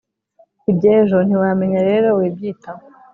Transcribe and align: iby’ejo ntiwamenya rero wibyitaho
iby’ejo 0.71 1.17
ntiwamenya 1.23 1.79
rero 1.89 2.07
wibyitaho 2.17 2.83